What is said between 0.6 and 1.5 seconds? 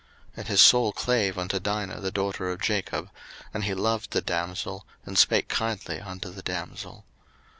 soul clave